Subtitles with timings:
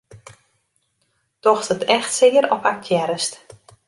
[1.43, 3.33] Docht it echt sear of aktearrest?